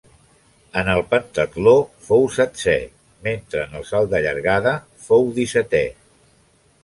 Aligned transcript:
En 0.79 0.87
el 0.93 1.01
pentatló 1.11 1.73
fou 2.07 2.23
setzè, 2.37 2.75
mentre 3.27 3.61
en 3.67 3.77
el 3.81 3.87
salt 3.91 4.11
de 4.15 4.21
llargada 4.29 4.73
fou 5.07 5.31
dissetè. 5.39 5.85